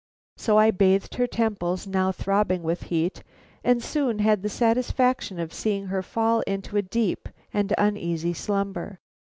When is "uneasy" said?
7.77-8.33